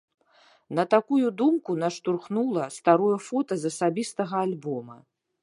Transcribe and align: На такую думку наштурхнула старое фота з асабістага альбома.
На 0.77 0.85
такую 0.93 1.27
думку 1.41 1.75
наштурхнула 1.83 2.65
старое 2.77 3.13
фота 3.27 3.53
з 3.67 3.75
асабістага 3.75 4.35
альбома. 4.49 4.97